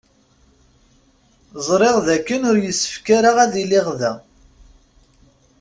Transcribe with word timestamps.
Ẓriɣ 1.67 1.95
d 2.05 2.07
akken 2.15 2.41
ur 2.49 2.57
yessefk 2.65 3.05
ara 3.17 3.31
ad 3.43 3.53
iliɣ 3.63 3.87
da. 3.99 4.13